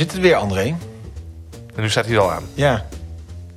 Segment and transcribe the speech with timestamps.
[0.00, 0.76] Zit het weer, André?
[1.74, 2.42] En nu staat hij al aan.
[2.54, 2.86] Ja.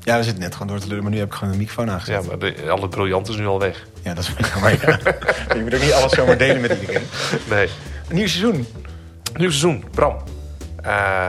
[0.01, 1.89] Ja, we zitten net gewoon door te lullen, maar nu heb ik gewoon een microfoon
[1.89, 2.23] aangezet.
[2.23, 3.87] Ja, maar de, alle briljant is nu al weg.
[4.01, 4.99] Ja, dat is maar ja.
[5.55, 7.03] Je moet ook niet alles zomaar delen met iedereen.
[7.49, 7.67] Nee.
[8.09, 8.67] Een nieuw seizoen.
[9.33, 10.17] Nieuw seizoen, Bram.
[10.81, 11.27] Eh,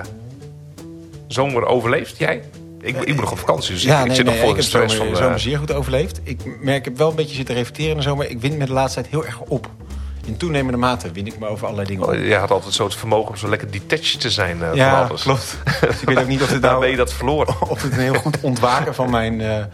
[1.26, 2.42] zomer overleefd, jij?
[2.80, 5.08] Ik, ik moet nog op vakantie, dus ik, ik zit nog vol de stress zomer,
[5.08, 5.16] van...
[5.16, 6.20] zomer de zeer goed overleefd.
[6.22, 8.30] Ik merk, ik heb wel een beetje zitten reflecteren in de zomer.
[8.30, 9.70] Ik win met de laatste tijd heel erg op.
[10.25, 12.06] In toenemende mate win ik me over allerlei dingen.
[12.06, 14.77] Oh, Je had altijd zo het vermogen om zo lekker detached te zijn eh, van
[14.77, 15.23] Ja, alles.
[15.23, 15.56] klopt.
[15.80, 17.55] Dus ik weet ook niet of het ben nou je dat verloren.
[17.70, 19.64] of het een heel goed ontwaken van mijn eh,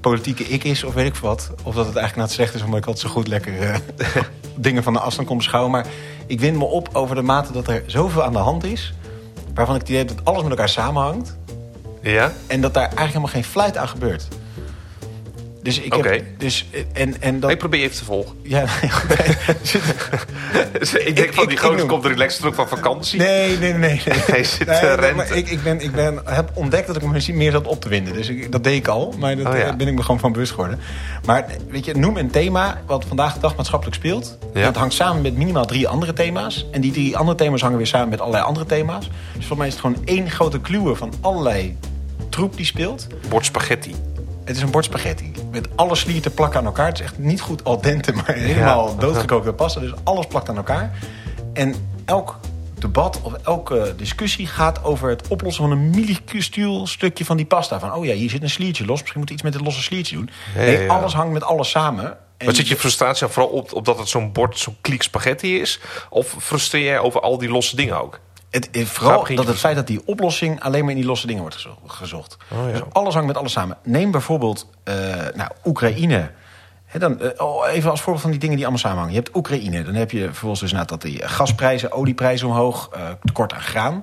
[0.00, 1.50] politieke ik is, of weet ik wat.
[1.62, 3.76] Of dat het eigenlijk naar het slecht is, omdat ik altijd zo goed lekker eh,
[4.56, 5.72] dingen van de afstand kon beschouwen.
[5.72, 5.86] Maar
[6.26, 8.94] ik win me op over de mate dat er zoveel aan de hand is.
[9.54, 11.36] Waarvan ik het idee heb dat alles met elkaar samenhangt.
[12.02, 12.32] Ja?
[12.46, 14.28] En dat daar eigenlijk helemaal geen fluit aan gebeurt.
[15.66, 16.22] Dus ik heb.
[16.38, 18.36] Dus, eh, en, en dat, Ik probeer even te volgen.
[18.42, 18.90] ja, nee.
[21.06, 23.18] ik denk van die gozer komt relaxed terug van vakantie.
[23.18, 23.78] Nee, nee, nee.
[23.78, 24.00] nee.
[24.26, 25.14] Hij zit Nee, eh, nee, rente.
[25.14, 27.88] maar ik, ik, ben, ik ben, heb ontdekt dat ik me meer zat op te
[27.88, 28.12] winden.
[28.12, 29.64] Dus ik, dat deed ik al, maar dat Oh ja.
[29.64, 30.78] eh, ben ik me gewoon van bewust geworden.
[31.24, 34.38] Maar weet je, noem een thema wat vandaag de dag maatschappelijk speelt.
[34.54, 34.64] Ja.
[34.64, 36.66] Dat hangt samen met minimaal drie andere thema's.
[36.72, 39.10] En die drie andere thema's hangen weer samen met allerlei andere thema's.
[39.36, 41.76] Dus voor mij is het gewoon één grote kluwe van allerlei
[42.28, 43.06] troep die speelt.
[43.28, 43.94] Bord spaghetti.
[44.46, 45.32] Het is een bord spaghetti.
[45.50, 46.86] Met alle slierten plakken aan elkaar.
[46.86, 49.80] Het is echt niet goed al dente, maar helemaal doodgekookte pasta.
[49.80, 50.98] Dus alles plakt aan elkaar.
[51.52, 52.38] En elk
[52.78, 57.80] debat of elke discussie gaat over het oplossen van een minuscuul stukje van die pasta.
[57.80, 59.00] Van, oh ja, hier zit een sliertje los.
[59.00, 60.30] Misschien moet we iets met het losse sliertje doen.
[60.54, 60.86] Ja, nee, ja, ja.
[60.86, 62.16] alles hangt met alles samen.
[62.36, 65.60] En Wat zit je frustratie vooral op, op dat het zo'n bord, zo'n kliek spaghetti
[65.60, 65.80] is?
[66.10, 68.20] Of frustreer jij over al die losse dingen ook?
[68.50, 71.40] Het, eh, vooral dat het feit dat die oplossing alleen maar in die losse dingen
[71.40, 72.36] wordt gezo- gezocht.
[72.52, 72.72] Oh, ja.
[72.72, 73.76] Dus alles hangt met alles samen.
[73.82, 74.94] Neem bijvoorbeeld eh,
[75.34, 76.30] nou, Oekraïne.
[76.98, 79.14] Dan, eh, oh, even als voorbeeld van die dingen die allemaal samenhangen.
[79.14, 79.82] Je hebt Oekraïne.
[79.84, 82.88] Dan heb je vervolgens dus nou, dat die gasprijzen, olieprijzen omhoog.
[82.92, 84.02] eh, tekort aan graan.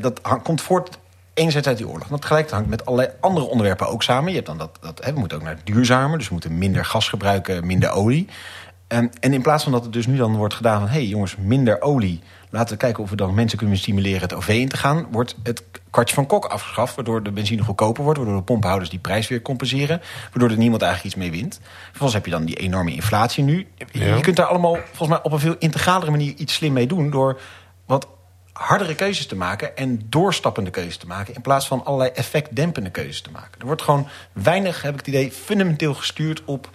[0.00, 0.98] Dat komt voort
[1.34, 2.08] enerzijds uit die oorlog.
[2.08, 4.28] Maar tegelijk hangt met allerlei andere onderwerpen ook samen.
[4.28, 6.18] Je hebt dan dat, dat we moeten ook naar duurzamer.
[6.18, 8.28] Dus we moeten minder gas gebruiken, minder olie.
[8.88, 10.88] En, en in plaats van dat het dus nu dan wordt gedaan van...
[10.88, 12.22] hé hey, jongens, minder olie.
[12.50, 15.06] Laten we kijken of we dan mensen kunnen stimuleren het OV in te gaan...
[15.10, 16.94] wordt het kwartje van kok afgeschaft...
[16.94, 18.18] waardoor de benzine goedkoper wordt...
[18.18, 20.00] waardoor de pomphouders die prijs weer compenseren...
[20.30, 21.60] waardoor er niemand eigenlijk iets mee wint.
[21.84, 23.66] Vervolgens heb je dan die enorme inflatie nu.
[23.74, 24.14] Je, Ja.
[24.14, 26.34] je kunt daar allemaal volgens mij op een veel integralere manier...
[26.34, 27.40] iets slim mee doen door
[27.86, 28.08] wat
[28.52, 29.76] hardere keuzes te maken...
[29.76, 31.34] en doorstappende keuzes te maken...
[31.34, 33.60] in plaats van allerlei effectdempende keuzes te maken.
[33.60, 36.70] Er wordt gewoon weinig, heb ik het idee, fundamenteel gestuurd op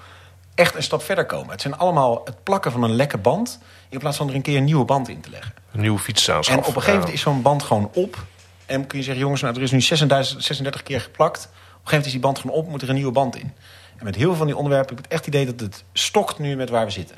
[0.55, 1.51] echt een stap verder komen.
[1.51, 3.59] Het zijn allemaal het plakken van een lekke band...
[3.89, 5.60] in plaats van er een keer een nieuwe band in te leggen.
[5.73, 8.17] Een nieuwe fiets En op een gegeven moment is zo'n band gewoon op.
[8.65, 11.37] En kun je zeggen, jongens, nou, er is nu 36, 36 keer geplakt.
[11.39, 13.53] Op een gegeven moment is die band gewoon op, moet er een nieuwe band in.
[13.97, 16.39] En met heel veel van die onderwerpen heb ik het echt idee dat het stokt
[16.39, 17.15] nu met waar we zitten.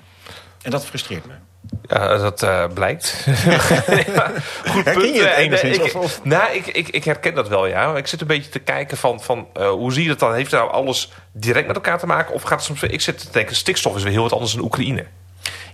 [0.61, 1.33] En dat frustreert me.
[1.87, 3.25] Ja, dat eh, blijkt.
[3.25, 4.31] Ja,
[4.67, 5.15] goed Herken punt.
[5.15, 7.95] je het Eh, enigszins, ik, of- Nou, ik, ik, ik herken dat wel, ja.
[7.95, 10.33] Ik zit een beetje te kijken van, van eh, hoe zie je dat dan?
[10.33, 12.33] Heeft nou alles direct met elkaar te maken?
[12.33, 12.83] Of gaat het soms...
[12.83, 15.05] Ik zit te denken, stikstof is weer heel wat anders dan Oekraïne.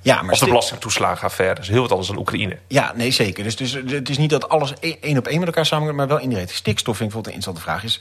[0.02, 2.58] Ja, maar Of de belastingtoeslagenaffaire is heel wat anders dan Oekraïne.
[2.68, 3.44] Ja, nee, zeker.
[3.44, 6.08] Dus, dus het is niet dat alles één één op één met elkaar samenhangt, maar
[6.08, 6.52] wel indirect.
[6.52, 7.84] Stikstof vind ik bijvoorbeeld een interessante vraag.
[7.84, 8.00] Is,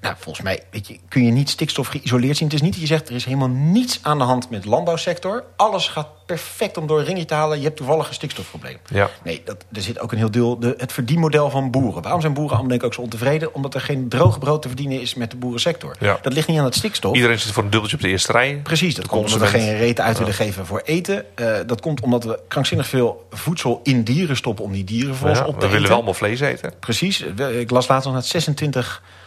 [0.00, 2.46] nou, volgens mij weet je, kun je niet stikstof geïsoleerd zien.
[2.46, 4.68] Het is niet dat je zegt, er is helemaal niets aan de hand met de
[4.68, 5.44] landbouwsector.
[5.56, 7.58] Alles gaat perfect om door een ringje te halen.
[7.58, 8.76] Je hebt toevallig een stikstofprobleem.
[8.90, 9.10] Ja.
[9.24, 12.02] Nee, dat, er zit ook een heel deel de, het verdienmodel van boeren.
[12.02, 13.54] Waarom zijn boeren allemaal denk ik ook zo ontevreden?
[13.54, 15.96] Omdat er geen droog brood te verdienen is met de boerensector.
[15.98, 16.18] Ja.
[16.22, 17.14] Dat ligt niet aan het stikstof.
[17.14, 18.60] Iedereen zit voor een dubbeltje op de eerste rij.
[18.62, 21.24] Precies, dat komt omdat we geen reet uit willen geven voor eten.
[21.34, 25.18] Eh, dat komt omdat we krankzinnig veel voedsel in dieren stoppen om die dieren op
[25.18, 25.82] te we willen eten.
[25.82, 26.72] wel allemaal vlees eten.
[26.80, 27.20] Precies,
[27.58, 29.18] ik las laatst nog dat 26 eh,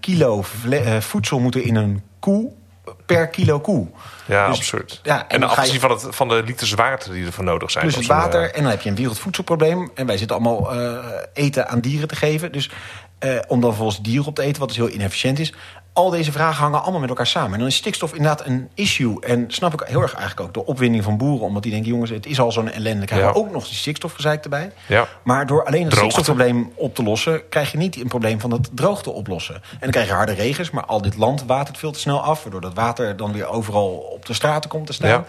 [0.00, 2.50] kilo vle- eh, voedsel moeten in een koe
[3.06, 3.86] per kilo koe.
[4.26, 5.00] Ja, Dus- absurd.
[5.02, 7.84] ja, en en dan je- van, het, van de liters water die ervoor nodig zijn.
[7.84, 8.42] Plus als het water.
[8.50, 9.90] eh, En dan heb je een wereldvoedselprobleem.
[9.94, 12.52] En wij zitten allemaal eh, eten aan dieren te geven.
[12.52, 12.70] Dus
[13.18, 15.52] eh, om dan volgens dieren op te eten, wat dus heel inefficiënt is.
[15.92, 17.52] Al deze vragen hangen allemaal met elkaar samen.
[17.52, 19.20] En dan is stikstof inderdaad een issue.
[19.20, 21.46] En snap ik heel erg eigenlijk ook de opwinding van boeren.
[21.46, 22.96] Omdat die denken, jongens, het is al zo'n ellende.
[22.98, 24.72] Dan krijgen we ook nog die stikstofgezeik erbij.
[24.86, 25.06] Ja.
[25.22, 26.10] Maar door alleen het Droogte.
[26.10, 27.48] stikstofprobleem op te lossen...
[27.48, 29.54] krijg je niet een probleem van het droogte oplossen.
[29.54, 32.42] En dan krijg je harde regens, maar al dit land watert veel te snel af...
[32.42, 35.08] waardoor dat water dan weer overal op de straten komt te staan.
[35.10, 35.24] Ja.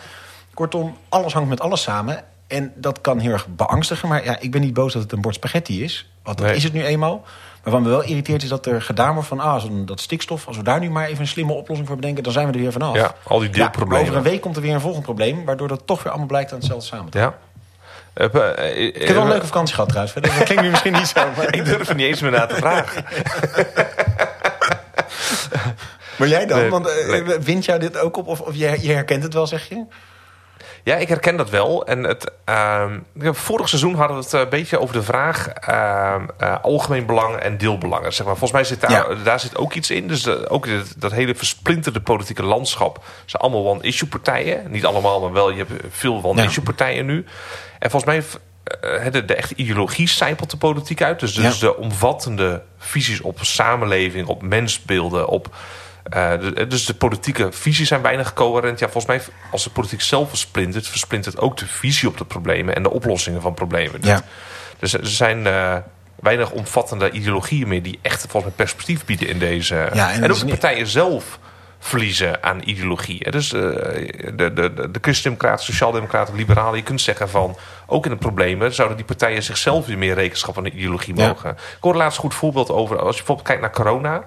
[0.54, 2.24] Kortom, alles hangt met alles samen.
[2.48, 4.10] En dat kan heel erg beangstigen.
[4.10, 6.10] Maar ja, ik ben niet boos dat het een bord spaghetti is.
[6.24, 6.56] Want dat Nee.
[6.56, 7.24] is het nu eenmaal.
[7.68, 9.40] Maar wat me wel irriteert is dat er gedaan wordt van...
[9.40, 12.24] ah, dat stikstof, als we daar nu maar even een slimme oplossing voor bedenken...
[12.24, 12.96] dan zijn we er weer vanaf.
[12.96, 14.06] Ja, al die deelproblemen.
[14.06, 15.46] over een week komt er weer een volgend probleem...
[15.46, 17.38] waardoor dat toch weer allemaal blijkt aan hetzelfde samen te Ja.
[18.14, 20.16] Eh, eh, eh, Ik heb wel een leuke vakantie gehad trouwens.
[20.16, 21.20] Dat klinkt nu misschien niet zo.
[21.38, 23.06] Maar, Ik durf er niet eens meer naar te vragen.
[26.18, 26.60] maar jij dan?
[26.60, 27.40] Nee, Want nee.
[27.40, 28.28] wint jou dit ook op?
[28.28, 29.86] Of, of je, je herkent het wel, zeg je?
[30.88, 31.86] Ja, ik herken dat wel.
[31.86, 36.16] En het, ehm, vorig seizoen hadden we het een beetje over de vraag eh,
[36.62, 38.14] algemeen belang en deelbelangen.
[38.14, 38.38] Zeg maar.
[38.38, 39.24] Volgens mij zit daar, Ja.
[39.24, 40.08] daar zit ook iets in.
[40.08, 44.72] Dus eh, ook dat, dat hele versplinterde politieke landschap zijn allemaal one-issue partijen.
[44.72, 45.50] Niet allemaal, maar wel.
[45.52, 47.26] Je hebt veel one-issue partijen nu.
[47.80, 48.24] En volgens mij
[48.82, 51.20] eh, de, de echte ideologie zijpelt de politiek uit.
[51.20, 51.68] Dus, dus Ja.
[51.68, 55.54] de omvattende visies op samenleving, op mensbeelden, op eh,
[56.10, 58.80] de- dus de politieke visies zijn weinig coherent.
[58.80, 62.76] Ja, volgens mij, als de politiek zelf versplintert, versplintert ook de visie op de problemen
[62.76, 64.00] en de oplossingen van problemen.
[64.02, 64.22] Ja.
[64.80, 65.76] Dus er zijn eh,
[66.20, 69.90] weinig omvattende ideologieën meer die echt volgens mij perspectief bieden in deze.
[69.94, 71.40] Ja, en ook de niet- partijen zelf
[71.80, 73.32] verliezen aan ideologie.
[73.32, 78.12] Dus eh, de, de, de, de christendemocraten, sociaaldemocraten, liberalen, je kunt zeggen van ook in
[78.12, 81.28] de problemen zouden die partijen zichzelf weer meer rekenschap van de ideologie Ja.
[81.28, 81.50] mogen.
[81.52, 84.24] Ik hoorde laatst een goed voorbeeld over, als je bijvoorbeeld kijkt naar corona,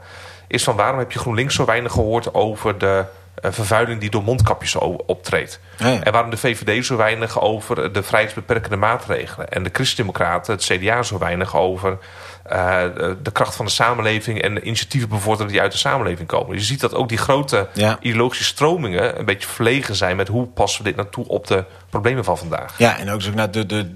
[0.50, 3.05] is van waarom heb je GroenLinks zo weinig gehoord over de
[3.35, 4.75] eh, vervuiling die door mondkapjes
[5.06, 5.61] optreedt.
[5.76, 6.02] Ja.
[6.02, 9.49] En waarom de VVD zo weinig over de vrijheidsbeperkende maatregelen.
[9.49, 11.99] En de Christendemocraten, het CDA zo weinig over
[12.44, 16.29] eh, de- de kracht van de samenleving en de initiatieven bevorderen die uit de samenleving
[16.29, 16.56] komen.
[16.56, 17.96] Je ziet dat ook die grote Ja.
[18.00, 22.25] ideologische stromingen een beetje verlegen zijn met hoe passen we dit naartoe op de problemen
[22.25, 22.79] van vandaag.
[22.79, 23.91] Ja, en ook zo naar de, de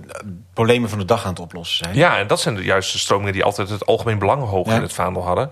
[0.52, 1.96] problemen van de dag aan het oplossen zijn.
[1.96, 4.74] Ja, en dat zijn de juiste stromingen die altijd het algemeen belang hoog Ja.
[4.74, 5.50] in het vaandel hadden.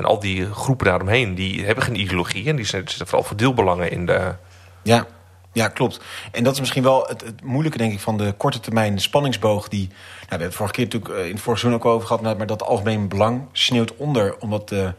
[0.00, 2.48] En al die groepen daaromheen, die hebben geen ideologie.
[2.48, 4.34] En die zitten vooral voor deelbelangen in de...
[4.82, 5.06] Ja,
[5.52, 6.00] ja klopt.
[6.32, 9.68] En dat is misschien wel het, het moeilijke, denk ik, van de korte termijn spanningsboog.
[9.68, 12.06] Die, nou, we hebben het vorige keer natuurlijk eh, in het vorige seizoen ook over
[12.06, 14.92] gehad, maar dat algemeen belang sneeuwt onder, omdat de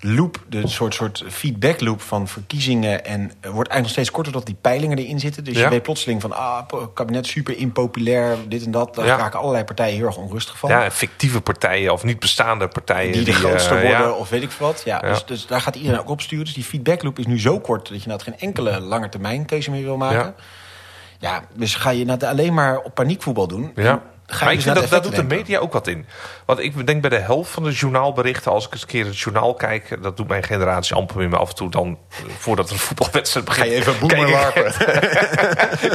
[0.00, 4.32] loop, de soort, soort feedback loop van verkiezingen, en eh, wordt eigenlijk nog steeds korter
[4.32, 5.44] dat die peilingen erin zitten.
[5.44, 5.62] Dus Ja.
[5.64, 8.94] je weet plotseling van, ah, kabinet super impopulair, dit en dat.
[8.94, 9.16] Daar Ja.
[9.16, 10.70] raken allerlei partijen heel erg onrustig van.
[10.70, 13.12] Ja, fictieve partijen of niet bestaande partijen.
[13.12, 14.10] die de grootste eh, worden ja.
[14.10, 14.82] of weet ik veel wat.
[14.84, 14.98] Ja.
[15.00, 16.44] Dus, dus daar gaat iedereen ook op sturen.
[16.44, 17.88] Dus die feedbackloop is nu zo kort...
[17.88, 20.34] dat je nou geen enkele lange termijn keuze meer wil maken.
[21.18, 23.72] Ja, dus ga je nou alleen maar op paniekvoetbal doen...
[23.74, 24.02] Ja.
[24.32, 26.06] Ga Maar ik dus vind dat, dat doet de media ook wat in.
[26.46, 28.52] Want ik denk bij de helft van de journaalberichten...
[28.52, 30.02] als ik eens een keer het journaal kijk...
[30.02, 31.98] dat doet mijn generatie amper meer, maar af en toe dan...
[32.10, 33.66] eh, voordat er een voetbalwedstrijd begint...
[33.66, 34.00] Ga je even het-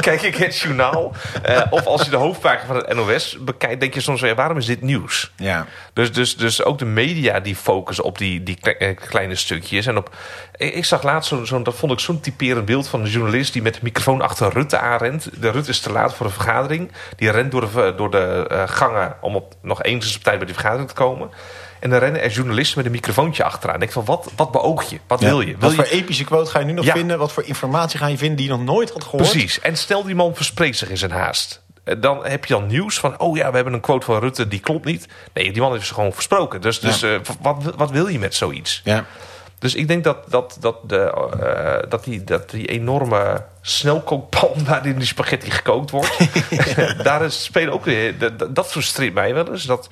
[0.00, 1.12] kijk ik het journaal.
[1.42, 3.80] Eh, of als je de hoofdpagina van het NOS bekijkt...
[3.80, 5.32] denk je soms weer, waarom is dit nieuws?
[5.36, 5.66] Ja.
[5.92, 9.86] Dus, dus, dus ook de media die focussen op die, die eh, kleine stukjes.
[9.86, 10.14] En op,
[10.56, 13.62] ik zag laatst zo'n, zo'n- dat vond ik zo'n typerend beeld van een journalist die
[13.62, 15.28] met de microfoon achter Rutte aanrent.
[15.40, 16.92] De Rutte is te laat voor een vergadering.
[17.16, 18.25] Die rent door de, door de
[18.66, 21.30] gangen om op, nog eens op tijd bij die vergadering te komen.
[21.80, 23.74] En dan rennen er journalisten met een microfoontje achteraan.
[23.74, 24.98] Ik denk van, wat, wat beoog je?
[25.06, 25.26] Wat Ja.
[25.26, 25.46] wil je?
[25.46, 26.92] Wil Wat je voor epische quote ga je nu nog Ja.
[26.92, 27.18] vinden?
[27.18, 29.22] Wat voor informatie ga je vinden die je nog nooit had gehoord?
[29.30, 29.60] Precies.
[29.60, 31.62] En stel die man verspreekt zich in zijn haast.
[31.84, 34.48] Eh, Dan heb je dan nieuws van, oh ja, we hebben een quote van Rutte,
[34.48, 35.06] die klopt niet.
[35.34, 36.60] Nee, die man heeft ze gewoon versproken.
[36.60, 37.14] Dus, dus Ja.
[37.14, 38.80] eh, wat, wat wil je met zoiets?
[38.84, 39.04] Ja.
[39.58, 40.98] Dus ik denk dat, dat, dat, de,
[41.40, 46.18] eh, dat, die, dat die enorme snelkookpan waarin die spaghetti gekookt wordt,
[47.02, 48.18] daar is spelen ook weer.
[48.18, 49.64] Dat, dat frustreert mij wel eens.
[49.64, 49.88] Dat,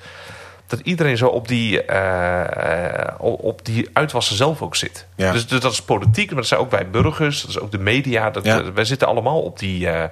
[0.67, 5.05] dat iedereen zo op die, eh, eh, op die uitwassen zelf ook zit.
[5.15, 5.31] Ja.
[5.31, 7.79] Dus, dus dat is politiek, maar dat zijn ook wij burgers, dat is ook de
[7.79, 8.29] media.
[8.29, 8.73] Dat, Ja.
[8.73, 10.03] Wij zitten allemaal op die eh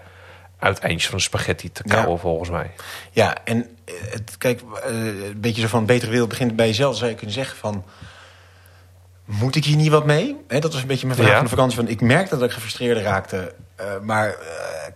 [0.60, 1.94] uiteindjes van spaghetti te Ja.
[1.94, 2.72] kauwen, volgens mij.
[3.12, 3.70] Ja, en
[4.10, 6.98] het, kijk, een beetje zo van betere wereld begint bij jezelf.
[6.98, 7.84] Zou je kunnen zeggen van,
[9.26, 10.36] moet ik hier niet wat mee?
[10.48, 11.36] Hè, dat was een beetje mijn vraag Ja.
[11.36, 11.78] van de vakantie.
[11.78, 13.54] Van, ik merkte dat ik gefrustreerd raakte.
[13.76, 14.36] eh, maar eh,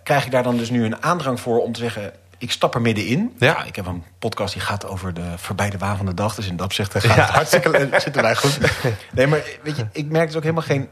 [0.02, 2.12] krijg ik daar dan dus nu een aandrang voor om te zeggen...
[2.38, 3.34] ik stap er middenin.
[3.38, 3.64] Ja.
[3.64, 6.34] Ik heb een podcast die gaat over de voorbije waan van de dag.
[6.34, 7.22] Dus in dat opzicht eh, gaat Ja.
[7.22, 8.58] het hartstikke zitten wij goed.
[9.12, 10.88] Nee, maar weet je, ik merk dus ook helemaal geen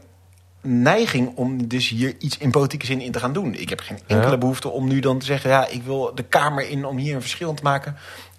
[0.61, 3.53] neiging om dus hier iets in politieke zin in te gaan doen.
[3.55, 5.49] Ik heb geen enkele behoefte om nu dan te zeggen...
[5.49, 7.95] ja, ik wil de Kamer in om hier een verschil te maken.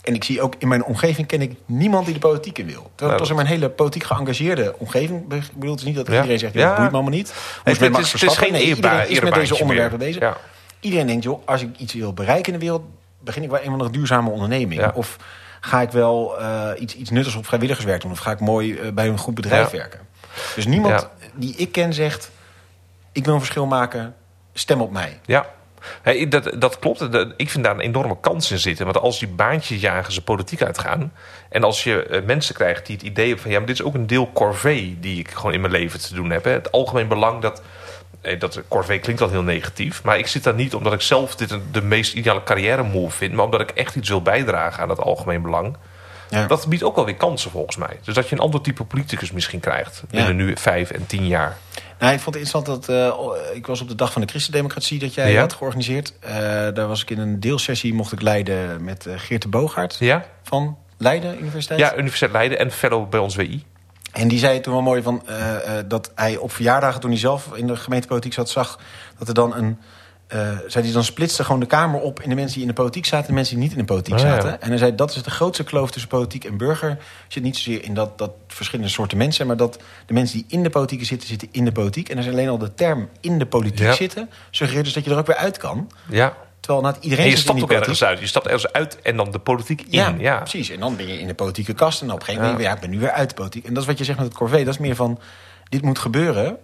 [0.09, 2.83] En ik zie ook in mijn omgeving ken ik niemand die de politiek in wil.
[2.95, 5.33] Terwijl het was in mijn hele politiek geëngageerde omgeving.
[5.33, 6.15] Ik bedoel, het is niet dat Ja.
[6.15, 6.67] iedereen zegt, Ja.
[6.77, 7.29] boeit me allemaal niet.
[7.29, 8.53] Het is met is- Max het is geen?
[8.53, 10.21] Nee, eerbaar- iedereen is met deze onderwerpen bezig.
[10.23, 10.37] Ja.
[10.81, 12.83] Iedereen denkt, joh, als ik iets wil bereiken in de wereld...
[13.21, 14.81] begin ik wel een van de duurzame onderneming.
[14.81, 14.93] Ja.
[14.95, 15.17] Of
[15.61, 18.11] ga ik wel eh, iets, iets nuttigs op vrijwilligerswerk doen...
[18.11, 20.01] of ga ik mooi eh, bij een goed bedrijf werken.
[20.55, 22.31] Dus niemand die ik ken zegt...
[23.13, 24.15] ik wil een verschil maken,
[24.53, 25.21] stem op mij.
[25.27, 25.47] Ja.
[26.03, 27.09] Hey, dat, dat klopt.
[27.37, 28.85] Ik vind daar een enorme kans in zitten.
[28.85, 31.13] Want als die baantjesjagers de politiek uitgaan...
[31.49, 33.51] en als je eh, mensen krijgt die het idee hebben van...
[33.53, 36.15] ja, maar dit is ook een deel corvée die ik gewoon in mijn leven te
[36.15, 36.45] doen heb.
[36.45, 36.51] Hè.
[36.51, 37.63] Het algemeen belang dat...
[38.21, 40.03] eh, Dat corvée klinkt al heel negatief.
[40.05, 43.33] Maar ik zit daar niet omdat ik zelf dit de meest ideale carrière move vind...
[43.33, 45.77] maar omdat ik echt iets wil bijdragen aan het algemeen belang.
[46.31, 46.47] Ja.
[46.47, 47.99] Dat biedt ook wel weer kansen volgens mij.
[48.03, 50.03] Dus dat je een ander type politicus misschien krijgt...
[50.11, 51.57] binnen nu vijf en tien jaar.
[51.99, 52.89] Nou, ik vond het interessant dat...
[52.89, 55.41] eh, ik was op de Dag van de Christendemocratie dat jij Ja.
[55.41, 56.13] had georganiseerd.
[56.21, 56.33] Eh,
[56.75, 59.97] daar was ik in een deelsessie, mocht ik leiden met eh, Geert de Boogaard...
[59.99, 60.25] Ja?
[60.43, 61.81] van Leiden Universiteit.
[61.81, 63.65] Ja, Universiteit Leiden en fellow bij ons WI.
[64.13, 65.23] En die zei toen wel mooi van,
[65.89, 68.79] dat hij op verjaardagen, toen hij zelf in de gemeentepolitiek zat, zag
[69.19, 69.79] dat er dan een
[70.29, 72.75] eh, zei hij, dan splitste gewoon de Kamer op in de mensen die in de
[72.75, 73.21] politiek zaten...
[73.21, 74.27] en de mensen die niet in de politiek Oh, ja.
[74.27, 74.61] zaten.
[74.63, 76.99] En hij zei, dat is de grootste kloof tussen politiek en burger.
[77.29, 79.47] Zit niet zozeer in dat, dat verschillende soorten mensen...
[79.47, 82.09] maar dat de mensen die in de politiek zitten, zitten in de politiek.
[82.09, 83.93] En er is alleen al de term in de politiek Ja.
[83.93, 84.31] zitten...
[84.51, 85.91] suggereert dus dat je er ook weer uit kan.
[86.09, 86.37] Ja.
[86.61, 88.19] Terwijl nou, iedereen En je stapt die ook ergens uit.
[88.19, 89.87] Je stapt ergens uit en dan de politiek in.
[89.91, 90.71] Ja, Ja, precies.
[90.71, 92.03] En dan ben je in de politieke kast.
[92.03, 92.69] En op een gegeven moment, Ja.
[92.69, 92.75] ja.
[92.75, 93.65] ik ben nu weer uit de politiek.
[93.65, 94.65] En dat is wat je zegt met het corvée.
[94.65, 95.21] Dat is meer van,
[95.69, 96.57] dit moet gebeuren.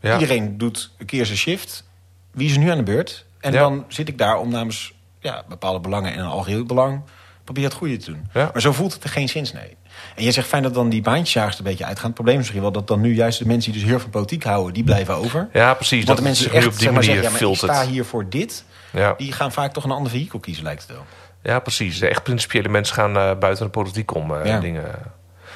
[0.00, 0.12] Ja.
[0.12, 1.84] Iedereen doet een keer zijn shift.
[2.32, 3.24] Wie is er nu aan de beurt?
[3.40, 3.58] En Ja.
[3.58, 7.02] dan zit ik daar om namens ja, bepaalde belangen en een algeheel belang...
[7.44, 8.28] probeer het goede te doen.
[8.32, 8.50] Ja.
[8.52, 9.76] Maar zo voelt het er geen zins, nee.
[10.16, 12.04] En je zegt fijn dat dan die baantjesjagers er een beetje uitgaan.
[12.06, 13.72] Het probleem is misschien wel dat dan nu juist de mensen...
[13.72, 15.48] die dus heel veel van politiek houden, die blijven over.
[15.52, 15.96] Ja, precies.
[16.04, 17.38] Want Dat de mensen die nu echt op die zeg maar, manier zeggen...
[17.40, 18.64] Ja, maar ik sta hier voor dit...
[18.92, 19.14] Ja.
[19.16, 21.04] die gaan vaak toch een ander vehikel kiezen, lijkt het wel.
[21.42, 21.98] ja, precies.
[21.98, 24.60] De echt principiële mensen gaan eh, buiten de politiek om Ja.
[24.60, 24.82] dingen.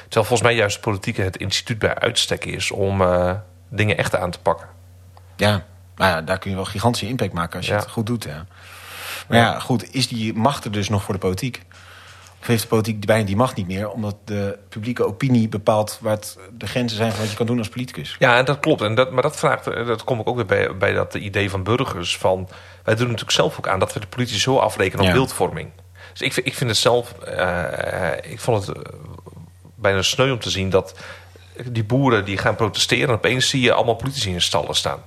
[0.03, 2.71] Terwijl volgens mij juist de politiek het instituut bij uitstek is...
[2.71, 3.33] om eh,
[3.69, 4.67] dingen echt aan te pakken.
[5.35, 5.65] Ja,
[5.97, 7.79] nou ja, daar kun je wel gigantische impact maken als je Ja.
[7.79, 8.27] het goed doet.
[9.27, 11.61] Maar ja, goed, is die macht er dus nog voor de politiek?
[12.41, 13.89] Of heeft de politiek bijna die macht niet meer...
[13.89, 17.11] omdat de publieke opinie bepaalt waar het de grenzen zijn...
[17.11, 18.15] van wat je kan doen als politicus?
[18.19, 18.81] Ja, en dat klopt.
[18.81, 21.63] En dat, maar dat vraagt, dat kom ik ook weer bij, bij dat idee van
[21.63, 22.17] burgers.
[22.17, 22.49] Van,
[22.83, 25.13] wij doen natuurlijk zelf ook aan dat we de politici zo afrekenen op Ja.
[25.15, 25.69] beeldvorming.
[26.11, 28.83] Dus ik, vind- ik vind het zelf, eh, ik vond het eh,
[29.75, 30.99] bijna sneu om te zien dat
[31.65, 33.07] die boeren die gaan protesteren.
[33.09, 34.99] En opeens zie je allemaal politici in stallen staan.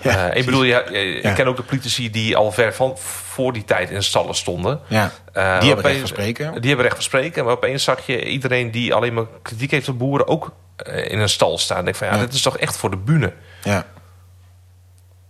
[0.00, 1.28] Ja, Eh, ik bedoel, ja, eh, Ja.
[1.28, 4.80] ik ken ook de politici die al ver van voor die tijd in stallen stonden.
[4.86, 6.52] Ja, Eh, die hebben recht van spreken.
[6.52, 7.44] Die hebben recht van spreken.
[7.44, 10.52] Maar opeens zag je iedereen die alleen maar kritiek heeft op boeren ook
[10.84, 11.78] in een stal staan.
[11.78, 13.32] Ik denk van ja, dit is toch echt voor de bühne.
[13.62, 13.84] Ja.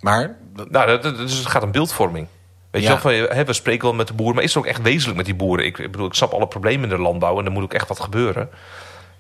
[0.01, 0.37] Maar,
[0.71, 2.27] Nou, dus het gaat om beeldvorming.
[2.71, 4.69] Weet je wel, van, hè, we spreken wel met de boeren, maar is het ook
[4.69, 5.65] echt wezenlijk met die boeren?
[5.67, 7.89] Ik, ik bedoel, ik snap alle problemen in de landbouw en er moet ook echt
[7.89, 8.49] wat gebeuren.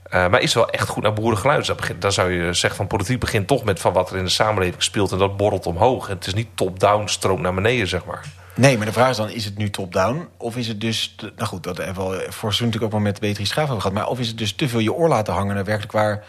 [0.09, 2.01] Eh, maar is wel echt goed naar boeren geluisterd?
[2.01, 4.83] Dan, zou je zeggen van politiek begint toch met van wat er in de samenleving
[4.83, 6.09] speelt en dat borrelt omhoog.
[6.09, 8.25] En het is niet top-down, stroom naar beneden, zeg maar.
[8.55, 10.29] nee, maar de vraag is dan, is het nu top-down?
[10.37, 13.21] Of is het dus, nou goed, dat hebben we al voor natuurlijk ook wel met
[13.21, 13.97] Beatrice Schaaf over gehad...
[13.97, 15.55] maar of is het dus te veel je oor laten hangen...
[15.55, 16.25] naar werkelijk waar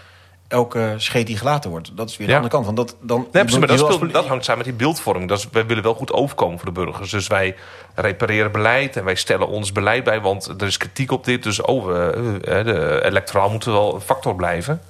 [0.50, 1.92] elke scheet die gelaten wordt?
[1.98, 2.40] Dat is weer de Ja.
[2.40, 2.66] andere kant.
[2.76, 5.30] Want dat, dan, Nee, precies, maar dat, als hangt samen met die beeldvorming.
[5.30, 7.12] Dat is, wij willen wel goed overkomen voor de burgers.
[7.12, 7.56] Dus wij
[7.96, 10.22] repareren beleid en wij stellen ons beleid bij.
[10.22, 11.44] Want er is kritiek op dit.
[11.44, 14.82] Dus oh, we- eh, de electoraal moet wel een factor blijven.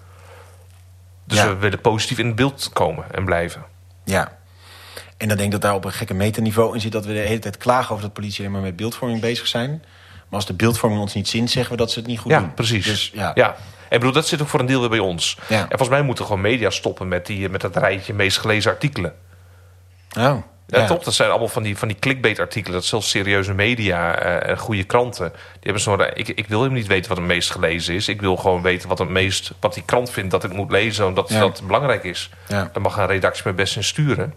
[1.25, 1.47] Dus Ja.
[1.47, 3.63] we willen positief in het beeld komen en blijven.
[4.03, 4.37] Ja.
[5.17, 6.91] En dan denk ik dat daar op een gekke metaniveau in zit...
[6.91, 9.69] dat we de hele tijd klagen over dat politie alleen maar met beeldvorming bezig zijn.
[9.69, 12.39] Maar als de beeldvorming ons niet zint, zeggen we dat ze het niet goed ja,
[12.39, 12.53] doen.
[12.53, 12.85] precies.
[12.85, 13.55] Dus ja, ja.
[13.89, 15.38] En ik bedoel, dat zit ook voor een deel weer bij ons.
[15.48, 15.60] Ja.
[15.62, 19.13] En volgens mij moeten gewoon media stoppen met, die, met dat rijtje meest gelezen artikelen.
[20.17, 21.03] Oh, Ja, toch?
[21.03, 22.74] Dat zijn allemaal van die, van die clickbait-artikelen.
[22.79, 25.29] Dat zelfs serieuze media eh, en goede kranten.
[25.31, 26.01] Die hebben zo'n.
[26.13, 28.08] Ik, ik wil helemaal niet weten wat het meest gelezen is.
[28.08, 31.05] Ik wil gewoon weten wat, het meest, wat die krant vindt dat ik moet lezen.
[31.05, 31.39] Omdat Ja.
[31.39, 32.29] dat belangrijk is.
[32.48, 32.69] Ja.
[32.74, 34.34] Dan mag een redactie me best in sturen.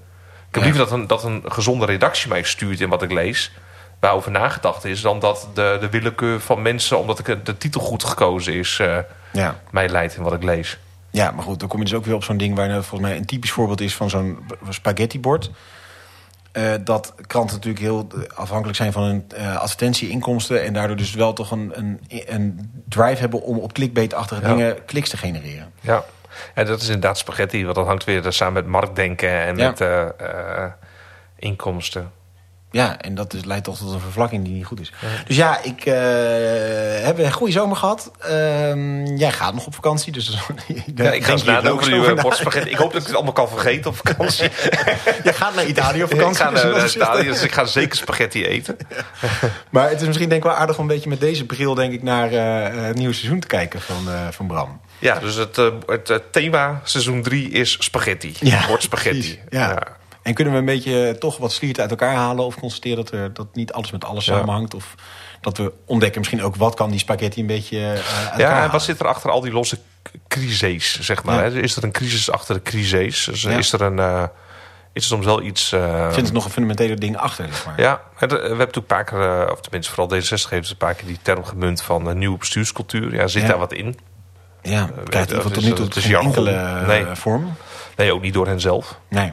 [0.48, 3.52] Ik heb liever dat een, dat een gezonde redactie mij stuurt in wat ik lees.
[4.00, 5.00] Waarover nagedacht is.
[5.00, 8.78] Dan dat de, de willekeur van mensen, omdat ik de titel goed gekozen is.
[8.78, 8.98] eh,
[9.32, 9.60] Ja.
[9.70, 10.78] mij leidt in wat ik lees.
[11.10, 12.56] ja, maar goed, dan kom je dus ook weer op zo'n ding...
[12.56, 15.50] waar nou volgens mij een typisch voorbeeld is van zo'n spaghettibord.
[16.52, 20.62] Eh, dat kranten natuurlijk heel afhankelijk zijn van hun eh, advertentieinkomsten...
[20.62, 24.48] en daardoor dus wel toch een, een, een drive hebben om op clickbait-achtige Ja.
[24.48, 25.72] dingen kliks te genereren.
[25.80, 26.04] Ja,
[26.54, 29.68] en dat is inderdaad spaghetti, want dat hangt weer samen met marktdenken en Ja.
[29.68, 30.64] met eh,
[31.36, 32.10] inkomsten.
[32.72, 34.92] Ja, en dat leidt toch tot een vervlakking die niet goed is.
[35.26, 35.94] Dus ja, ik eh,
[37.06, 38.10] heb een goede zomer gehad.
[38.18, 40.38] Ehm, jij gaat nog op vakantie, dus...
[40.94, 41.94] Ja, ik ga eens nadenken over die
[42.64, 42.70] eh.
[42.70, 44.44] Ik hoop dat ik het allemaal kan vergeten op vakantie.
[45.24, 46.44] Je gaat naar Italië op ik vakantie.
[46.44, 48.76] ga dus naar dat naar is- Italië, dus ik ga zeker spaghetti eten.
[49.70, 51.74] Maar het is misschien denk ik wel aardig om een beetje met deze bril...
[51.74, 54.80] denk ik naar eh, het nieuwe seizoen te kijken van, eh, van Bram.
[54.98, 58.34] Ja, dus het, eh, het eh, thema seizoen 3 is spaghetti.
[58.68, 59.18] Wordt spaghetti.
[59.20, 59.38] precies.
[59.50, 59.78] Ja.
[60.22, 62.44] En kunnen we een beetje eh, toch wat sliert uit elkaar halen...
[62.44, 64.36] of constateren dat, er, dat niet alles met alles Ja.
[64.36, 64.74] samenhangt...
[64.74, 64.94] of
[65.40, 67.90] dat we ontdekken misschien ook wat kan die spaghetti een beetje eh,
[68.30, 68.70] uit Ja, en halen.
[68.70, 69.78] wat zit er achter al die losse
[70.28, 71.44] crises, zeg maar?
[71.44, 71.50] Ja.
[71.50, 71.60] hè?
[71.60, 73.24] Is er een crisis achter de crises?
[73.24, 73.58] Dus, eh, Ja.
[73.58, 73.98] Is er een...
[73.98, 74.22] eh,
[74.92, 75.72] is er soms wel iets...
[75.72, 77.80] eh, Ik vind er nog een fundamentele ding achter, zeg maar.
[77.80, 81.06] Ja, we hebben natuurlijk een paar keer, of tenminste vooral D66 heeft een paar keer
[81.06, 83.14] die term gemunt van nieuwe bestuurscultuur.
[83.14, 83.98] Ja, zit daar wat in?
[84.62, 87.04] Ja, dat tot nu toe dat is geen enkele Nee.
[87.12, 87.52] vorm.
[87.96, 88.98] Nee, ook niet door hen zelf.
[89.08, 89.32] Nee.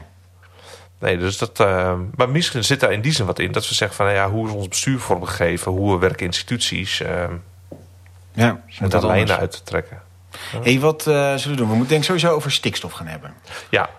[1.00, 3.52] Nee, dus dat, eh, maar misschien zit daar in die zin wat in.
[3.52, 5.72] Dat we zeggen van, nou ja, hoe is ons bestuur vormgegeven?
[5.72, 7.00] Hoe werken instituties?
[7.00, 7.24] eh
[8.32, 10.02] Ja, moet daar lijnen uit te trekken.
[10.62, 11.68] hey, wat eh, zullen we doen?
[11.68, 13.34] We moeten denk ik sowieso over stikstof gaan hebben.
[13.70, 13.90] Ja.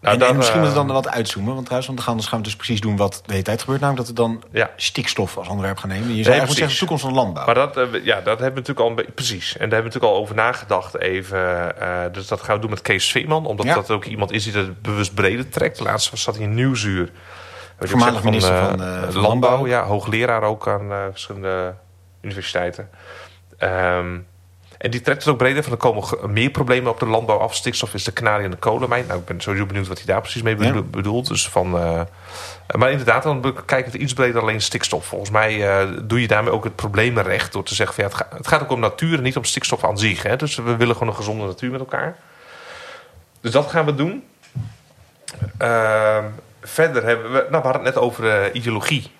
[0.00, 1.52] Nou, en, dan, en misschien eh, moeten we dan wat uitzoomen.
[1.54, 3.60] Want trouwens, want dan gaan, dan gaan we dus precies doen wat de hele tijd
[3.60, 3.80] gebeurt.
[3.80, 4.70] Namelijk dat we dan Ja.
[4.76, 6.08] stikstof als onderwerp gaan nemen.
[6.08, 6.58] Je zou eigenlijk precies.
[6.58, 7.44] zeggen de toekomst van de landbouw.
[7.44, 9.14] Maar dat, eh, ja, dat hebben we natuurlijk al een.
[9.14, 9.52] Precies.
[9.56, 11.78] En daar hebben we natuurlijk al over nagedacht even.
[11.80, 13.46] eh, dus dat gaan we doen met Kees Veeman.
[13.46, 13.74] Omdat Ja.
[13.74, 15.80] dat ook iemand is die dat bewust breder trekt.
[15.80, 16.54] Laatst zat hij in
[17.80, 19.20] ik Voormalig minister eh, van, eh, van Landbouw.
[19.22, 19.66] Landbouw.
[19.66, 21.74] Ja, hoogleraar ook aan eh, verschillende
[22.20, 22.90] universiteiten.
[23.58, 24.18] Ehm,
[24.80, 27.54] en die trekt het ook breder van er komen meer problemen op de landbouw af.
[27.54, 29.04] Stikstof is de kanarie en de kolenmijn.
[29.06, 30.82] Nou, ik ben sowieso benieuwd wat hij daar precies mee bedo- Ja.
[30.82, 31.28] bedoelt.
[31.28, 32.00] Dus van, eh,
[32.76, 35.04] maar inderdaad, dan bekijk het iets breder dan alleen stikstof.
[35.06, 38.10] Volgens mij eh, doe je daarmee ook het probleem recht door te zeggen: van, ja,
[38.10, 40.22] het, ga- het gaat ook om natuur en niet om stikstof aan zich.
[40.22, 40.36] Hè?
[40.36, 42.16] Dus we willen gewoon een gezonde natuur met elkaar.
[43.40, 44.24] Dus dat gaan we doen.
[45.58, 46.24] Ehm,
[46.62, 49.10] verder hebben we, nou, we hadden het net over eh, ideologie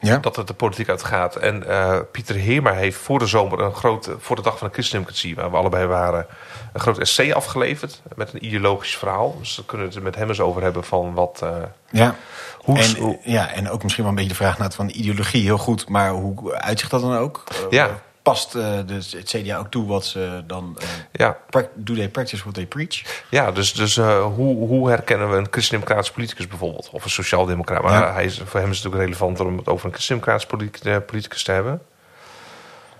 [0.00, 0.18] Ja.
[0.18, 1.36] dat het de politiek uitgaat.
[1.36, 4.72] En eh, Pieter Heerma heeft voor de zomer een groot, voor de dag van de
[4.72, 6.26] christendemocratie, waar we allebei waren,
[6.72, 9.36] een groot essay afgeleverd met een ideologisch verhaal.
[9.38, 11.40] Dus daar kunnen we het met hem eens over hebben van wat.
[11.42, 11.50] eh,
[11.90, 12.14] ja.
[12.58, 14.88] hoe, En, hoe- ja, en ook misschien wel een beetje de vraag naar het van
[14.92, 17.44] ideologie heel goed, maar hoe uitzicht dat dan ook?
[17.48, 17.90] Eh, Ja.
[18.28, 20.76] Past eh, dus het CDA ook toe wat ze dan.
[20.80, 21.36] eh, ja,
[21.74, 23.22] do they practice what they preach?
[23.30, 26.88] ja, dus, dus eh, hoe, hoe herkennen we een christendemocratische politicus bijvoorbeeld?
[26.92, 27.82] Of een sociaaldemocraat?
[27.82, 28.12] Maar Ja.
[28.12, 30.96] hij is, voor hem is het natuurlijk relevanter om het over een christendemocratische politic- eh,
[31.06, 31.82] politicus te hebben.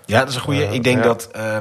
[0.06, 0.64] Ja, dat is een goede.
[0.64, 1.02] Ik denk ja.
[1.02, 1.56] dat eh,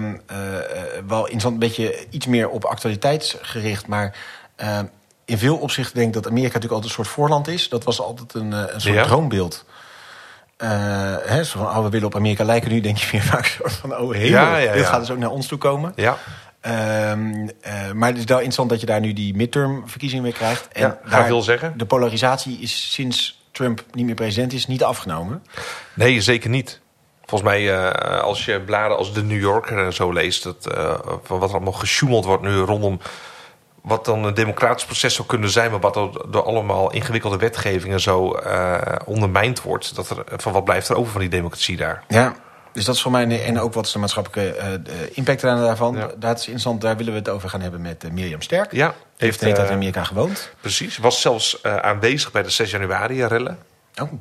[1.08, 4.16] wel interessant, een beetje iets meer op actualiteitsgericht, maar
[4.56, 4.86] ehm,
[5.26, 7.70] in veel opzichten denk ik dat Amerika natuurlijk altijd een soort voorland is.
[7.70, 9.04] Dat was altijd een, een soort Ja.
[9.04, 9.66] droombeeld.
[10.58, 10.70] Eh,
[11.26, 12.72] hè, zo van, oh, we willen op Amerika lijken.
[12.72, 15.18] Nu denk je meer vaak soort van, oh hemel, Ja, ja, dit gaat dus ook
[15.18, 15.94] naar ons toe komen.
[15.96, 16.18] Ja,
[16.68, 20.34] Ehm, eh, maar het is wel interessant dat je daar nu die midterm verkiezingen weer
[20.34, 20.68] krijgt.
[20.68, 21.74] En ja veel zeggen.
[21.78, 25.44] de polarisatie is sinds Trump niet meer president is, niet afgenomen.
[25.94, 26.80] Nee, zeker niet.
[27.26, 30.58] Volgens mij, eh, als je bladen als de New Yorker en zo leest, dat,
[31.24, 33.00] van wat er allemaal gesjoemeld wordt nu rondom
[33.82, 35.94] wat dan een democratisch proces zou kunnen zijn, maar wat
[36.28, 39.96] door, allemaal ingewikkelde wetgevingen zo eh, ondermijnd wordt.
[39.96, 42.04] Dat er, van wat blijft er over van die democratie daar?
[42.08, 42.36] Ja,
[42.78, 43.44] dus dat is voor mij...
[43.46, 44.72] En ook wat is de maatschappelijke eh,
[45.14, 45.96] impact daarvan.
[45.96, 46.12] Ja.
[46.18, 48.72] Dat is interessant, daar willen we het over gaan hebben met eh, Mirjam Sterk.
[48.72, 50.52] Ja, Heeft eh, in Amerika gewoond.
[50.62, 50.98] precies.
[50.98, 53.58] Was zelfs aanwezig bij de 6 januari rellen.
[54.02, 54.12] Oh.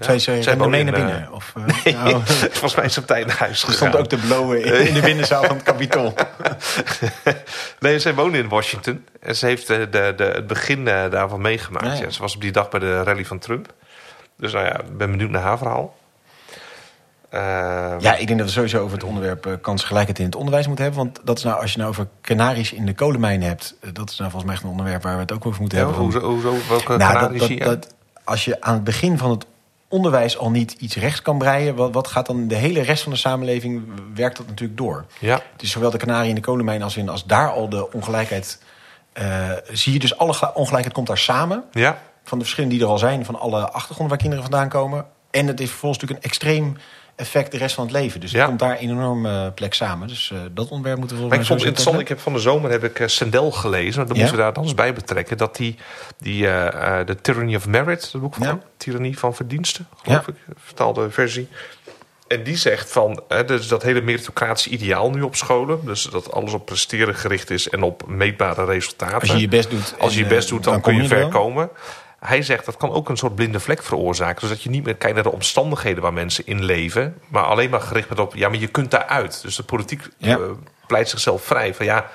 [0.00, 1.32] Zij, zij Zij mee naar in, binnen?
[1.32, 2.24] Of, eh, Nee, oh.
[2.58, 3.88] volgens mij is ze op tijd naar huis Ze gegaan.
[3.88, 6.14] stond ook te blowen in, in de binnenzaal van het Capitool.
[7.80, 9.04] Nee, zij woonde in Washington.
[9.20, 11.98] En ze heeft eh, de, de, het begin eh, daarvan meegemaakt.
[11.98, 12.04] Ja.
[12.04, 13.72] Ja, ze was op die dag bij de rally van Trump.
[14.36, 15.96] Dus nou ja, ik ben benieuwd naar haar verhaal.
[17.30, 17.40] Eh,
[17.98, 20.84] Ja, ik denk dat we sowieso over het onderwerp eh, kansgelijkheid in het onderwijs moeten
[20.84, 21.04] hebben.
[21.04, 23.74] Want dat is nou, als je nou over kanaries in de kolenmijn hebt...
[23.80, 25.78] eh, dat is nou volgens mij echt een onderwerp waar we het ook over moeten
[25.78, 26.02] ja, hebben.
[26.02, 27.94] hoezo, hoezo, welke Nou, dat, Canarische- dat, dat,
[28.24, 29.46] als je aan het begin van het
[29.88, 31.74] onderwijs al niet iets rechts kan breien...
[31.74, 33.82] Wat, wat gaat dan de hele rest van de samenleving,
[34.14, 35.04] werkt dat natuurlijk door.
[35.18, 37.08] Ja, Het is zowel de kanarie in de kolenmijn als in...
[37.08, 38.62] als daar al de ongelijkheid...
[39.12, 41.64] eh, zie je dus alle gel- ongelijkheid komt daar samen...
[41.72, 43.24] ja, van de verschillen die er al zijn...
[43.24, 45.06] van alle achtergronden waar kinderen vandaan komen.
[45.30, 46.76] En het is vervolgens natuurlijk een extreem
[47.18, 48.20] effect de rest van het leven.
[48.20, 48.38] Dus Ja.
[48.38, 50.08] het komt daar een enorme plek samen.
[50.08, 52.00] Dus eh, dat onderwerp moeten we maar ik volgens vond het mij interessant.
[52.00, 54.06] Ik heb van de zomer heb ik eh, Sendel gelezen.
[54.06, 54.22] Dat Ja?
[54.22, 55.36] moeten we daar dan eens bij betrekken.
[55.36, 55.76] Dat die,
[56.18, 58.58] die eh, eh, The Tyranny of Merit, dat boek van Ja.
[58.76, 61.48] Tyrannie van Verdiensten, geloof ik, vertaalde versie.
[62.28, 65.80] En die zegt van, hè, dus dat hele meritocratische ideaal nu op scholen.
[65.84, 69.20] Dus dat alles op presteren gericht is en op meetbare resultaten.
[69.20, 69.94] Als je je best doet...
[69.98, 71.70] Als je je best eh, doet, dan, kom kun je er ver komen.
[72.20, 74.40] Hij zegt dat kan ook een soort blinde vlek veroorzaken.
[74.48, 77.14] Zodat je niet meer kijkt naar de omstandigheden waar mensen in leven.
[77.28, 79.42] Maar alleen maar gericht bent op, ja, maar je kunt daaruit.
[79.42, 80.36] Dus de politiek Ja.
[80.36, 80.42] eh,
[80.86, 81.74] pleit zichzelf vrij.
[81.74, 82.10] Van ja,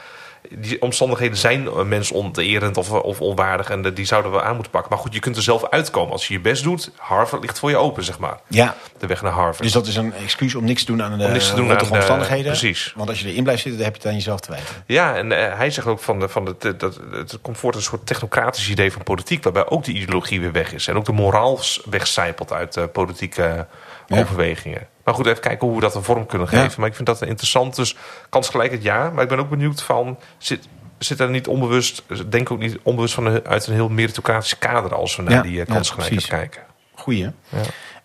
[0.50, 3.70] die omstandigheden zijn eh, mensonterend of, of onwaardig.
[3.70, 4.92] En de- die zouden we aan moeten pakken.
[4.92, 6.12] Maar goed, je kunt er zelf uitkomen.
[6.12, 8.38] Als je je best doet, Harvard ligt voor je open, zeg maar.
[8.48, 9.64] Ja, De weg naar Harvard.
[9.64, 11.68] dus dat is een excuus om niks te doen aan de Om niks te doen
[11.68, 12.46] rottige aan de- omstandigheden.
[12.52, 12.94] precies.
[12.96, 14.76] Want als je erin blijft zitten, dan heb je het aan jezelf te wijten.
[14.88, 17.76] Ja, en eh, hij zegt ook van, de, van de, de- dat het komt voort
[17.76, 20.88] een soort technocratisch idee van politiek, waarbij ook de ideologie weer weg is.
[20.88, 23.68] En ook de moraal wegcijpelt uit eh, politieke
[24.08, 24.20] Ja.
[24.20, 24.88] overwegingen.
[25.04, 26.62] Maar goed, even kijken hoe we dat een vorm kunnen Ja.
[26.64, 26.80] geven.
[26.80, 27.76] Maar ik vind dat interessant.
[27.76, 27.96] Dus
[28.30, 32.60] kansgelijkheid ja, maar ik ben ook benieuwd van, zit, zit er niet onbewust, denk ook
[32.60, 35.68] niet onbewust van een- uit een heel meritocratisch kader als we naar Ja, die eh,
[35.68, 36.62] ja, kansgelijkheid kijken.
[36.96, 37.20] Goeie.
[37.20, 37.32] Ja.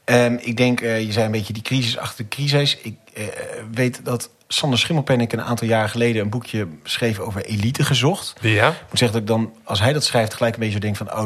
[0.08, 2.76] Ehm, ik denk, eh, je zei een beetje die crisis achter de crisis.
[2.76, 3.24] Ik eh,
[3.72, 6.22] weet dat Sander Schimmelpenninck een aantal jaren geleden...
[6.22, 8.34] een boekje schreef over elite gezocht.
[8.40, 10.80] Ja, Ik moet zeggen dat ik dan, als hij dat schrijft, gelijk een beetje zo
[10.80, 11.12] denk van...
[11.12, 11.24] oh,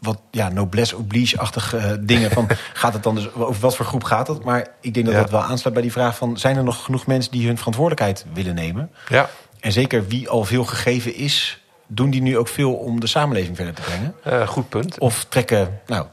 [0.00, 2.30] wat, ja, noblesse oblige-achtige eh, dingen.
[2.30, 4.44] Van, gaat het dan dus, over wat voor groep gaat het?
[4.44, 5.20] Maar ik denk dat Ja.
[5.20, 6.38] dat wel aansluit bij die vraag van...
[6.38, 8.90] zijn er nog genoeg mensen die hun verantwoordelijkheid willen nemen?
[9.08, 9.30] ja.
[9.60, 11.62] En zeker wie al veel gegeven is...
[11.86, 14.48] doen die nu ook veel om de samenleving verder te brengen?
[14.48, 14.98] Goed punt.
[14.98, 16.06] Of trekken nou,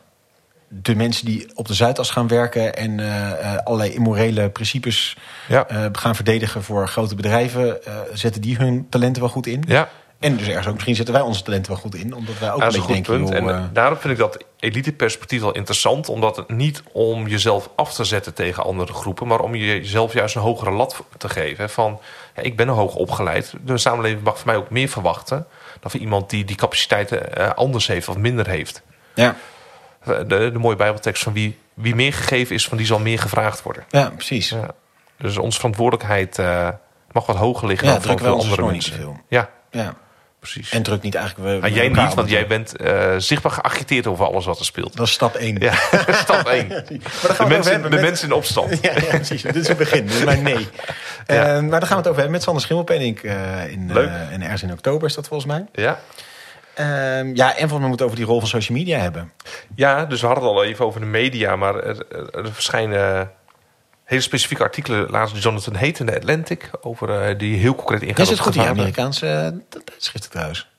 [0.82, 5.68] de mensen die op de Zuidas gaan werken en eh, eh, allerlei immorele principes Ja.
[5.68, 7.78] eh, gaan verdedigen voor grote bedrijven,
[8.14, 9.64] zetten die hun talenten wel goed in?
[9.68, 12.52] Ja, En dus ergens ook, misschien zetten wij onze talenten wel goed in, omdat wij
[12.52, 13.46] ook dat een een beetje goed denken, punt.
[13.50, 16.10] joh, en daarom vind ik dat elite-perspectief wel interessant.
[16.10, 19.28] Omdat het niet om jezelf af te zetten tegen andere groepen.
[19.28, 21.70] Maar om jezelf juist een hogere lat te geven.
[21.70, 22.00] Van,
[22.36, 23.54] ja, ik ben hoog opgeleid.
[23.66, 25.46] De samenleving mag van mij ook meer verwachten.
[25.80, 28.82] Dan van iemand die die capaciteiten anders heeft of minder heeft.
[29.14, 29.36] ja.
[30.06, 33.62] De, de mooie Bijbeltekst van wie, wie meer gegeven is, van die zal meer gevraagd
[33.62, 33.84] worden.
[33.90, 34.50] Ja, precies.
[34.50, 34.68] Ja.
[35.18, 36.70] Dus onze verantwoordelijkheid eh,
[37.12, 38.94] mag wat hoger liggen Ja, dan van druk wel andere mensen.
[38.96, 39.20] veel.
[39.30, 39.94] Ja, Ja.
[40.40, 40.72] precies.
[40.72, 41.50] En druk niet eigenlijk...
[41.50, 44.96] We, maar jij niet, want jij bent eh, zichtbaar geagiteerd over alles wat er speelt.
[44.98, 45.56] Dat is stap 1.
[45.60, 45.74] Ja,
[46.26, 46.68] stap 1.
[46.68, 46.78] Maar
[47.38, 48.78] dan De, mensen, hebben de met- mensen in opstand.
[48.82, 49.42] Ja, ja, precies.
[49.42, 50.06] Dit is het begin.
[50.06, 50.68] Dit is mijn nee.
[51.26, 53.20] Eh, maar dan gaan we het over hebben met Sander Schimmelpenning.
[53.20, 54.10] eh in, Leuk.
[54.10, 55.66] eh, in ergens in oktober is dat volgens mij.
[55.84, 56.00] Ja.
[56.76, 59.32] Ehm, ja, en volgens mij moeten we over die rol van social media hebben.
[59.76, 63.32] ja, dus we hadden het al even over de media, maar er, er- er verschijnen
[64.04, 65.10] hele specifieke artikelen.
[65.10, 68.54] Laatst Jonathan Haidt in de Atlantic over eh, die heel concreet ingaan Is het goed,
[68.54, 68.62] die.
[68.62, 69.28] Amerikaanse
[69.70, 70.70] eh, tijdschriften trouwens?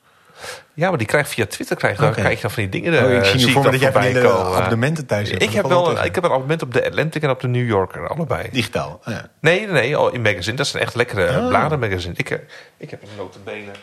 [0.73, 2.11] Ja, maar die krijgt via Twitter krijg, Oké.
[2.11, 3.03] krijg je dan van die dingen.
[3.05, 5.41] Oh, ik eh, zie ik voor me dat jij van die abonnementen thuis hebt.
[5.41, 7.67] Ik heb, wel een, ik heb een abonnement op de Atlantic en op de New
[7.67, 8.49] Yorker, allebei.
[8.51, 8.99] Digitaal.
[9.05, 9.29] Oh, ja.
[9.41, 10.55] Nee, nee, nee, in magazine.
[10.55, 11.47] Dat zijn echt lekkere Oh.
[11.47, 12.13] bladenmagazine.
[12.17, 12.37] Ik, eh,
[12.77, 13.73] ik heb een notenbenen.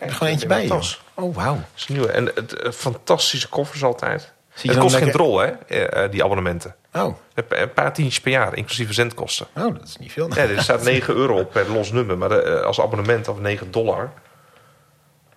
[0.00, 0.68] Er Kijk, is gewoon eentje bij je.
[0.68, 1.00] tas.
[1.14, 1.54] Oh, wauw.
[1.54, 2.06] Dat is nieuw.
[2.06, 4.32] En het, eh, fantastische koffers altijd.
[4.54, 6.74] Zie je Het kost geen lekker- drol, hè, eh, eh, die abonnementen.
[6.92, 7.16] Oh.
[7.34, 9.46] Een pa- Een paar tientjes per jaar, inclusief zendkosten.
[9.56, 10.28] oh, dat is niet veel.
[10.34, 14.12] Ja, er staat 9 euro per los nummer, maar als abonnement of 9 dollar.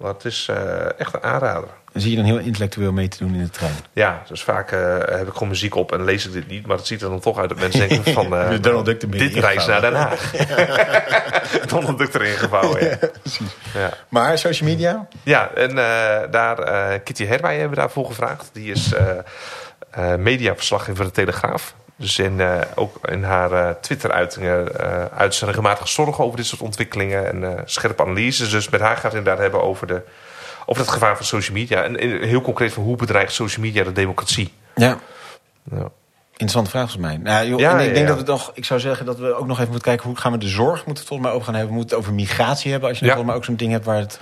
[0.02, 1.70] Maar het is eh, echt een aanrader.
[1.92, 3.74] Dan zie je dan heel intellectueel mee te doen in de trein.
[3.94, 6.66] Ja, dus vaak eh, heb ik gewoon muziek op en lees ik dit niet.
[6.66, 8.30] Maar het ziet er dan toch uit dat mensen denken van...
[8.50, 9.82] De Donald Duck dit reis naar.
[9.82, 10.32] Den Haag.
[11.74, 12.98] Donald Duck erin gevouwen, ja.
[13.22, 13.56] Precies.
[13.74, 13.90] ja.
[14.10, 15.08] Maar social media?
[15.24, 15.76] Ja, en
[16.32, 18.50] daar, Kitty Herwij hebben we daarvoor gevraagd.
[18.54, 18.94] Die is
[20.18, 21.76] mediaverslaggever voor de Telegraaf.
[21.96, 26.62] Dus in, eh, ook in haar eh, Twitter-uitingen eh uit regelmatig zorgen over dit soort
[26.62, 28.50] ontwikkelingen en scherpe analyses.
[28.50, 30.02] Dus met haar gaat het inderdaad hebben over, de,
[30.66, 31.84] over het gevaar van social media.
[31.84, 34.54] En heel concreet van hoe bedreigt social media de democratie.
[34.76, 34.98] Ja.
[35.72, 35.90] Ja.
[36.32, 37.34] Interessante vraag volgens mij.
[37.34, 39.34] Nou, joh, Ja, en ik ja, denk dat we toch, ik zou zeggen dat we
[39.34, 41.56] ook nog even moeten kijken hoe gaan we de zorg moeten volgens mij over gaan
[41.56, 41.72] hebben.
[41.72, 43.98] We moeten het over migratie hebben als je volgens mij ook zo'n ding hebt waar
[43.98, 44.20] het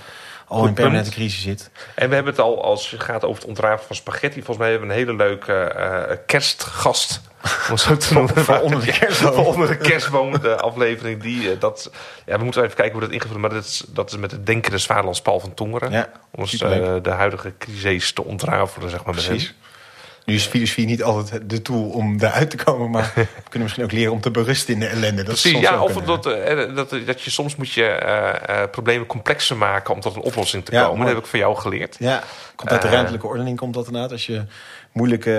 [0.48, 1.70] al in permanente crisis zit.
[1.96, 4.36] En we hebben het al, als het gaat over het ontrapen van spaghetti...
[4.36, 7.22] volgens mij hebben we een hele leuke kerstgast.
[7.44, 8.36] Om het zo te noemen.
[8.46, 9.46] voor onder de kerstboom.
[9.46, 11.22] Onder de kerstboom, de aflevering.
[11.22, 11.92] Die, eh, dat,
[12.26, 14.46] ja, we moeten even kijken hoe dat ingevuld Maar dat is, dat is met het
[14.46, 15.92] denkende zwaarlands Paul van Tongeren.
[15.92, 19.14] Ja, om ons, eh, de huidige crisis te ontrafelen, zeg maar.
[19.14, 19.54] Precies.
[20.26, 23.84] Nu is filosofie niet altijd de tool om daaruit te komen, maar we kunnen misschien
[23.84, 25.24] ook leren om te berusten in de ellende.
[25.24, 27.84] Dat is Precies, soms ja, of een, dat, eh, dat, dat je soms moet je
[27.86, 30.96] eh, eh, problemen complexer maken om tot een oplossing te Ja, komen.
[30.98, 31.06] mooi.
[31.06, 31.96] Dat heb ik van jou geleerd.
[32.00, 32.24] Ja,
[32.56, 32.94] komt uit de Eh.
[32.94, 34.12] ruimtelijke ordening komt dat inderdaad.
[34.12, 34.44] Als je
[34.92, 35.34] moeilijke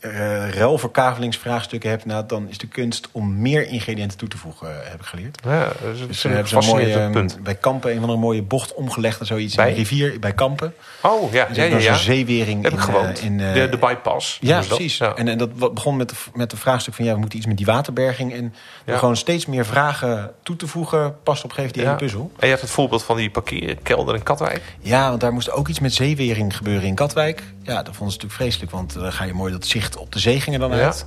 [0.00, 4.90] eh ruilverkavelingsvraagstukken hebt, nou, dan is de kunst om meer ingrediënten toe te voegen, eh,
[4.90, 5.40] heb ik geleerd.
[5.44, 7.42] Ja, dat is Dus een zo'n mooie, fascinerend eh, punt.
[7.42, 9.68] bij Kampen een van de mooie bocht omgelegd en zoiets Bij?
[9.68, 10.74] in de rivier bij Kampen.
[11.02, 11.96] Oh, ja, Dus ja, ja, ja.
[11.96, 13.20] zeewering Heb in, ik gewoond.
[13.20, 14.38] in de, de bypass.
[14.40, 14.96] ja, precies.
[14.98, 15.14] Ja.
[15.14, 17.56] En, en dat begon met de, met de vraagstuk van ja, we moeten iets met
[17.56, 18.32] die waterberging.
[18.32, 18.98] En Ja.
[18.98, 22.30] gewoon steeds meer vragen toe te voegen, past op een gegeven moment die puzzel.
[22.34, 24.62] En je hebt het voorbeeld van die parkeerkelder in Katwijk.
[24.80, 27.42] Ja, want daar moest ook iets met zeewering gebeuren in Katwijk.
[27.62, 30.12] Ja, dat vonden ze natuurlijk vreselijk, want eh, dan ga je mooi dat zicht op
[30.12, 31.04] de zee ging er dan uit.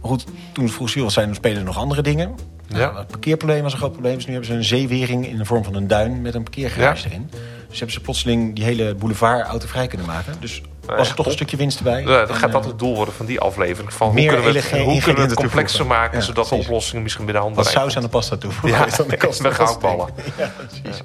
[0.00, 2.34] Maar goed, toen het vroeg was zijn, spelen er nog andere dingen.
[2.68, 2.98] Nou, Ja.
[2.98, 4.14] Het parkeerprobleem was een groot probleem.
[4.14, 7.08] Dus nu hebben ze een zeewering in de vorm van een duin met een parkeergarage
[7.08, 7.14] Ja.
[7.14, 7.30] erin.
[7.68, 10.34] Dus hebben ze plotseling die hele boulevard autovrij kunnen maken.
[10.40, 12.00] Dus Nou was ja, er toch een stukje winst erbij.
[12.02, 13.92] Ja, dat En, gaat eh, dat het doel worden van die aflevering.
[13.92, 16.22] Van hoe Meer kunnen we het, hoe kunnen we het complexer maken...
[16.22, 16.66] Zodat de precies.
[16.66, 18.78] oplossing misschien binnen handen Wat saus aan de pasta toevoegen.
[18.78, 20.08] Ja, dan de met gehaktballen.
[20.38, 21.02] Ja, precies.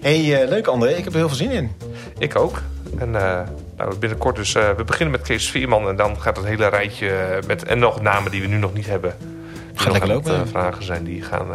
[0.00, 0.88] hey, eh, leuk André.
[0.90, 1.70] Ik heb er heel veel zin in.
[2.18, 2.62] Ik ook.
[2.98, 3.40] En eh,
[3.76, 4.54] nou, binnenkort dus...
[4.54, 5.88] eh, we beginnen met Kees Vierman.
[5.88, 7.64] En dan gaat het hele rijtje eh, met...
[7.64, 9.14] En nog namen die we nu nog niet hebben.
[9.18, 9.26] Die
[9.74, 10.42] nog lekker aan het, lopen.
[10.44, 11.04] eh, vragen zijn.
[11.04, 11.46] Die gaan...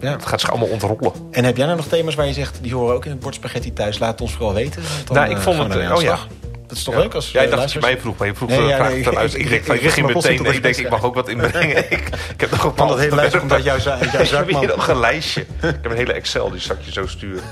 [0.00, 0.10] Ja.
[0.10, 1.12] Het gaat zich allemaal ontrollen.
[1.30, 3.34] En heb jij nou nog thema's waar je zegt, die horen ook in het bord
[3.34, 3.98] spaghetti thuis?
[3.98, 4.82] Laat het ons vooral weten.
[5.04, 6.18] Dan, Nou, ik vond het- oh ja.
[6.66, 7.00] Dat is toch Ja.
[7.00, 8.90] leuk als Jij eh, dacht dat je mij vroeg, maar je vroeg Nee, ja, vraag
[8.90, 9.34] nee, dan uit.
[9.34, 10.44] ik- Ik, ik- ik me meteen.
[10.44, 11.76] ik denk, ik mag ook wat inbrengen.
[11.76, 14.20] ik, ik heb nog een Want dat hele lijstje komt uit jouw, za- uit jouw
[14.22, 15.40] Ik heb hier nog een lijstje.
[15.40, 17.42] Ik heb een hele Excel, die ik je zo sturen.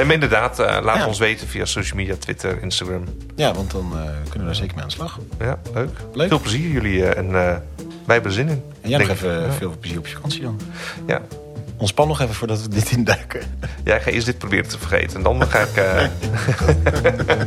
[0.00, 1.06] Nee, maar inderdaad, eh, laat Ja.
[1.06, 3.04] ons weten via social media, Twitter, Instagram.
[3.36, 5.18] Ja, want dan eh, kunnen we daar zeker mee aan de slag.
[5.38, 5.90] Ja, leuk.
[6.12, 6.28] Leuk.
[6.28, 7.62] Veel plezier jullie eh, en wij
[8.06, 8.62] hebben er zin in.
[8.80, 10.60] En jij nog even veel plezier op je vakantie dan.
[11.06, 11.20] Ja.
[11.76, 13.40] Ontspan nog even voordat we dit induiken.
[13.84, 15.16] Ja, ik ga eerst dit proberen te vergeten.
[15.16, 15.76] En dan ga ik...
[15.76, 16.06] eh,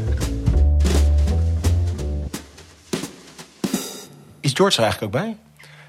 [4.39, 5.37] Is George er eigenlijk ook bij?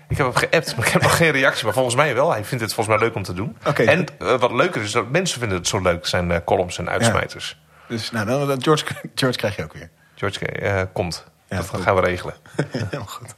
[0.08, 1.64] Ik heb hem geappt, maar ik heb nog geen reactie.
[1.64, 2.30] Maar volgens mij wel.
[2.32, 3.56] Hij vindt het volgens mij leuk om te doen.
[3.74, 6.88] En eh, wat leuker is, dat mensen vinden het zo leuk, zijn eh, columns en
[6.90, 7.60] uitsmijters.
[7.88, 9.90] Dus nou, dan, dan- George, George krijg je ook weer.
[10.14, 11.24] George eh, komt.
[11.48, 11.80] Ja, dat goed.
[11.80, 12.34] gaan we regelen.
[12.90, 13.34] Heel goed.